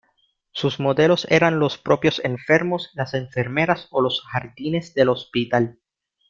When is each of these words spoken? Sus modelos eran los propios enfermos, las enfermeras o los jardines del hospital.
Sus 0.51 0.79
modelos 0.79 1.27
eran 1.29 1.59
los 1.59 1.77
propios 1.77 2.25
enfermos, 2.25 2.89
las 2.95 3.13
enfermeras 3.13 3.85
o 3.91 4.01
los 4.01 4.23
jardines 4.23 4.95
del 4.95 5.09
hospital. 5.09 5.77